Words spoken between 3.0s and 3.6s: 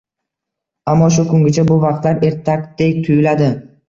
tuyuladi